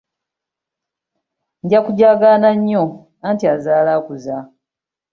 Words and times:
Nja 1.63 1.79
kujaagaana 1.85 2.49
nnyo 2.57 2.83
anti 3.27 3.45
azaala 3.53 3.91
akuza. 3.97 4.37